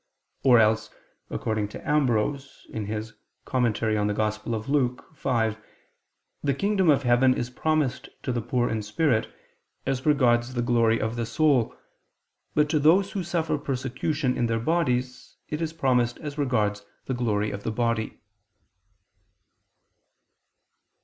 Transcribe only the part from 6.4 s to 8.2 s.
the kingdom of heaven is promised